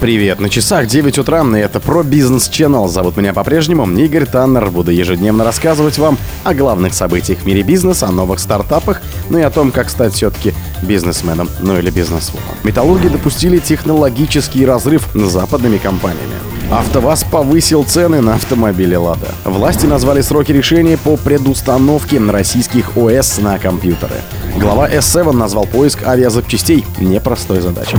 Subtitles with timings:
[0.00, 2.88] Привет, на часах 9 утра, и это про бизнес Channel.
[2.88, 4.70] Зовут меня по-прежнему Игорь Таннер.
[4.70, 9.42] Буду ежедневно рассказывать вам о главных событиях в мире бизнеса, о новых стартапах, ну и
[9.42, 12.46] о том, как стать все-таки бизнесменом, ну или бизнесвумен.
[12.64, 16.32] Металлурги допустили технологический разрыв с западными компаниями.
[16.70, 19.28] АвтоВАЗ повысил цены на автомобили «Лада».
[19.44, 24.14] Власти назвали сроки решения по предустановке российских ОС на компьютеры.
[24.56, 27.98] Глава S7 назвал поиск авиазапчастей непростой задачей.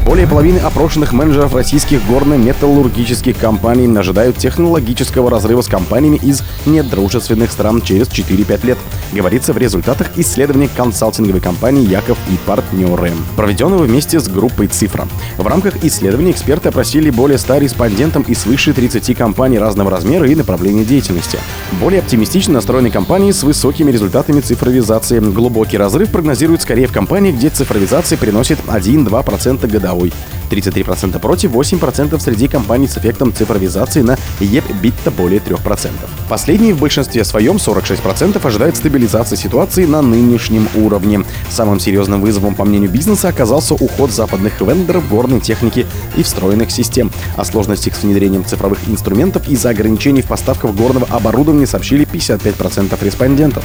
[0.11, 7.81] Более половины опрошенных менеджеров российских горно-металлургических компаний ожидают технологического разрыва с компаниями из недружественных стран
[7.81, 8.77] через 4-5 лет,
[9.13, 15.07] говорится в результатах исследования консалтинговой компании «Яков и партнеры», проведенного вместе с группой «Цифра».
[15.37, 20.35] В рамках исследования эксперты опросили более 100 респондентов из свыше 30 компаний разного размера и
[20.35, 21.39] направления деятельности.
[21.79, 25.19] Более оптимистично настроены компании с высокими результатами цифровизации.
[25.19, 30.13] Глубокий разрыв прогнозируют скорее в компании, где цифровизация приносит 1-2% годовой годовой.
[30.51, 35.89] 33% против, 8% среди компаний с эффектом цифровизации на ЕП-битта более 3%.
[36.27, 41.23] Последние в большинстве своем, 46%, ожидают стабилизации ситуации на нынешнем уровне.
[41.49, 45.85] Самым серьезным вызовом, по мнению бизнеса, оказался уход западных вендоров горной техники
[46.17, 47.11] и встроенных систем.
[47.37, 53.63] О сложностях с внедрением цифровых инструментов из-за ограничений в поставках горного оборудования сообщили 55% респондентов.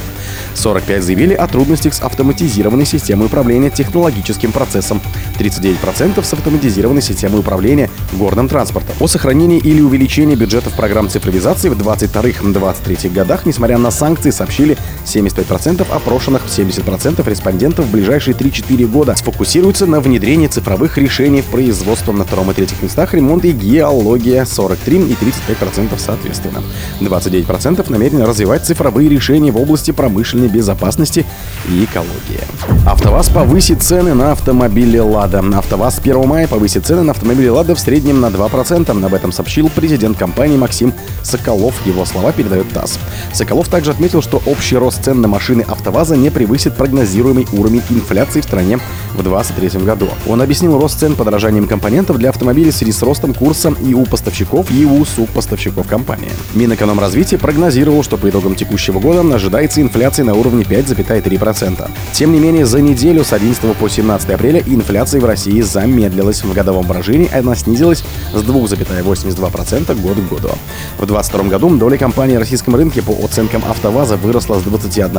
[0.55, 5.01] 45% заявили о трудностях с автоматизированной системой управления технологическим процессом.
[5.37, 8.95] 39% с автоматизированной системой управления горным транспортом.
[8.99, 15.85] О сохранении или увеличении бюджетов программ цифровизации в 2022-2023 годах, несмотря на санкции, сообщили 75%
[15.89, 22.23] опрошенных, 70% респондентов в ближайшие 3-4 года сфокусируются на внедрении цифровых решений в производство на
[22.25, 26.63] втором и третьих местах, ремонт и геология 43 и 35% соответственно.
[26.99, 31.25] 29% намерены развивать цифровые решения в области промышленной безопасности
[31.69, 32.41] и экологии.
[32.85, 35.26] АвтоВАЗ повысит цены на автомобили «Лада».
[35.35, 39.05] АвтоВАЗ с 1 мая повысит цены на автомобили «Лада» в среднем на 2%.
[39.05, 40.93] Об этом сообщил президент компании Максим
[41.23, 41.73] Соколов.
[41.85, 42.99] Его слова передает ТАСС.
[43.33, 48.41] Соколов также отметил, что общий рост цен на машины «АвтоВАЗа» не превысит прогнозируемый уровень инфляции
[48.41, 48.77] в стране
[49.13, 50.09] в 2023 году.
[50.27, 54.05] Он объяснил рост цен подорожанием компонентов для автомобилей в связи с ростом курса и у
[54.05, 56.31] поставщиков, и у субпоставщиков компании.
[56.53, 61.89] Минэкономразвитие прогнозировал, что по итогам текущего года ожидается инфляция на уровне 5,3%.
[62.13, 66.43] Тем не менее, за неделю с 11 по 17 апреля инфляция в России замедлилась.
[66.43, 70.49] В годовом выражении она снизилась с 2,82% год к году.
[70.97, 75.13] В 2022 году доля компании на российском рынке по оценкам АвтоВАЗа выросла с 21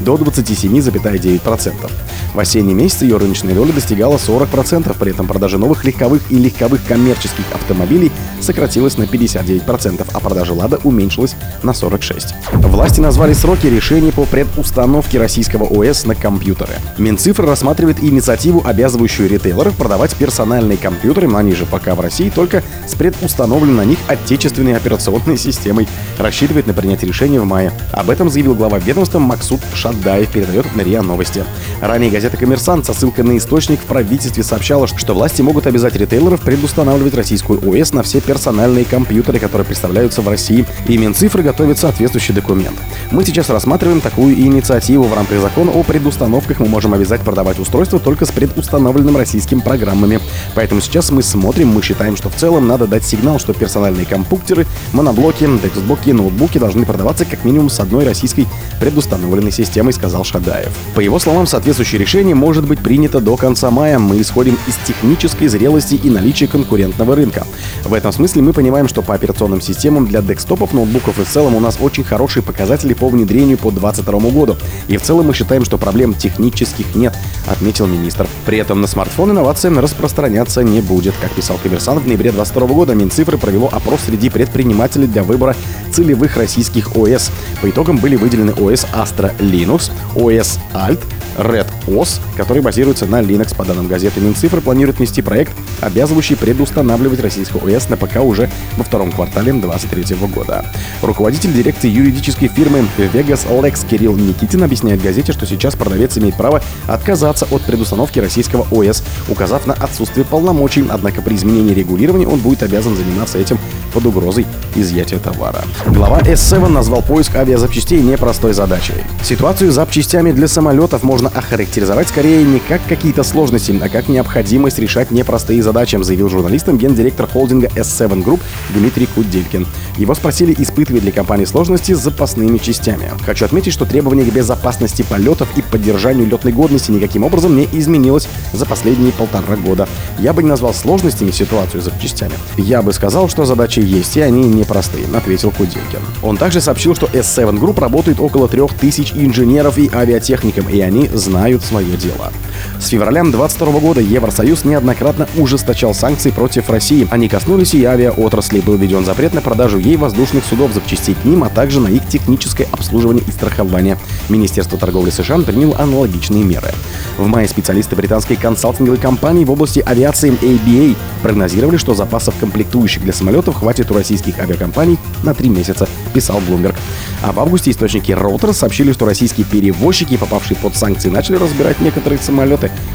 [0.00, 1.90] до 27,9%.
[2.34, 6.84] В осенние месяцы ее рыночная доля достигала 40%, при этом продажи новых легковых и легковых
[6.86, 12.34] коммерческих автомобилей сократилась на 59%, а продажа «Лада» уменьшилась на 46%.
[12.68, 16.74] Власти назвали сроки решений по предустановке российского ОС на компьютеры.
[16.96, 22.94] Минцифра рассматривает инициативу, обязывающую ритейлеров продавать персональные компьютеры, они же пока в России только с
[22.94, 25.86] предустановленной на них отечественной операционной системой.
[26.18, 27.72] Рассчитывает на принятие решения в мае.
[27.92, 31.44] Об этом заявил глава ведомства Максут Шадаев, передает РИА Новости.
[31.80, 36.40] Ранее газета «Коммерсант» со ссылкой на источник в правительстве сообщала, что власти могут обязать ритейлеров
[36.40, 42.34] предустанавливать российскую ОС на все персональные компьютеры, которые представляются в России, и Минцифры готовит соответствующий
[42.34, 42.76] документ.
[43.12, 45.04] Мы сейчас рассматриваем такую инициативу.
[45.04, 49.27] В рамках закона о предустановках мы можем обязать продавать устройства только с предустановленным российским
[49.64, 50.20] программами.
[50.54, 54.66] Поэтому сейчас мы смотрим, мы считаем, что в целом надо дать сигнал, что персональные компьютеры,
[54.92, 58.46] моноблоки, декстбуки, ноутбуки должны продаваться как минимум с одной российской
[58.80, 60.72] предустановленной системой, сказал Шадаев.
[60.94, 63.98] По его словам, соответствующее решение может быть принято до конца мая.
[63.98, 67.46] Мы исходим из технической зрелости и наличия конкурентного рынка.
[67.84, 71.54] В этом смысле мы понимаем, что по операционным системам для декстопов, ноутбуков и в целом
[71.54, 74.56] у нас очень хорошие показатели по внедрению по 2022 году.
[74.88, 77.14] И в целом мы считаем, что проблем технических нет,
[77.46, 78.26] отметил министр.
[78.46, 81.14] При этом на смартфон инновация распространяться не будет.
[81.18, 85.56] Как писал коммерсант, в ноябре 2022 года Минцифры провело опрос среди предпринимателей для выбора
[85.90, 87.30] целевых российских ОС.
[87.62, 91.00] По итогам были выделены ОС Astra Linux, ОС Alt,
[91.38, 93.54] Red OS, который базируется на Linux.
[93.54, 98.84] По данным газеты Минцифры планирует нести проект, обязывающий предустанавливать российскую ОС на ПК уже во
[98.84, 100.64] втором квартале 2023 года.
[101.00, 106.60] Руководитель дирекции юридической фирмы Vegas Lex Кирилл Никитин объясняет газете, что сейчас продавец имеет право
[106.86, 108.97] отказаться от предустановки российского ОС,
[109.28, 113.58] указав на отсутствие полномочий, однако при изменении регулирования он будет обязан заниматься этим
[113.92, 115.62] под угрозой изъятия товара.
[115.86, 118.94] Глава S7 назвал поиск авиазапчастей непростой задачей.
[119.22, 124.78] Ситуацию с запчастями для самолетов можно охарактеризовать скорее не как какие-то сложности, а как необходимость
[124.78, 128.40] решать непростые задачи, заявил журналистам гендиректор холдинга S7 Group
[128.74, 129.66] Дмитрий Куделькин.
[129.96, 133.10] Его спросили, испытывает ли компания сложности с запасными частями.
[133.26, 138.28] Хочу отметить, что требования к безопасности полетов и поддержанию летной годности никаким образом не изменилось
[138.52, 139.88] за последние полтора года.
[140.18, 142.34] Я бы не назвал сложностями ситуацию с запчастями.
[142.56, 146.00] Я бы сказал, что задачи есть, и они непростые, ответил Куделькин.
[146.22, 151.08] Он также сообщил, что S7 Group работает около трех тысяч инженеров и авиатехников, и они
[151.08, 152.32] знают свое дело.
[152.80, 157.08] С февраля 2022 года Евросоюз неоднократно ужесточал санкции против России.
[157.10, 158.60] Они коснулись и авиаотрасли.
[158.60, 162.06] Был введен запрет на продажу ей воздушных судов, запчастей к ним, а также на их
[162.08, 163.98] техническое обслуживание и страхование.
[164.28, 166.68] Министерство торговли США приняло аналогичные меры.
[167.16, 173.12] В мае специалисты британской консалтинговой компании в области авиации ABA прогнозировали, что запасов комплектующих для
[173.12, 176.74] самолетов хватит у российских авиакомпаний на три месяца, писал Bloomberg.
[177.22, 182.18] А в августе источники Reuters сообщили, что российские перевозчики, попавшие под санкции, начали разбирать некоторые
[182.20, 182.47] самолеты,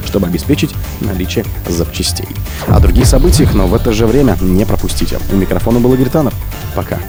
[0.05, 0.71] чтобы обеспечить
[1.01, 2.27] наличие запчастей.
[2.67, 5.19] О других событиях, но в это же время не пропустите.
[5.31, 6.33] У микрофона был Игорь Таннер.
[6.75, 6.99] Пока.